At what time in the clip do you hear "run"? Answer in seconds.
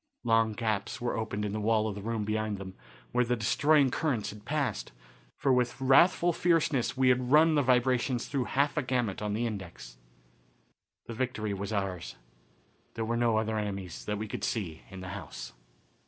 7.31-7.53